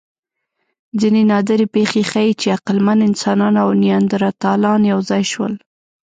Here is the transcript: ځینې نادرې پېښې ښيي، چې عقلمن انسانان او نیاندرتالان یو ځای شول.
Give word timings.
ځینې 0.99 1.21
نادرې 1.31 1.67
پېښې 1.75 2.01
ښيي، 2.11 2.31
چې 2.41 2.47
عقلمن 2.55 2.99
انسانان 3.09 3.53
او 3.63 3.69
نیاندرتالان 3.83 4.81
یو 4.91 4.99
ځای 5.09 5.23
شول. 5.31 5.53